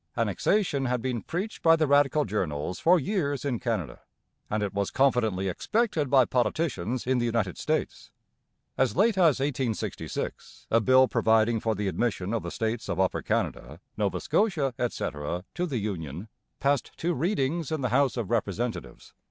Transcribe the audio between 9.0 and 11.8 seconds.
as 1866 a bill providing for